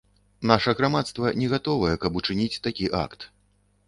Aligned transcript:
Наша 0.51 0.71
грамадства 0.79 1.33
не 1.41 1.49
гатовае, 1.51 1.91
каб 2.05 2.17
учыніць 2.21 2.61
такі 2.69 2.89
акт. 3.03 3.27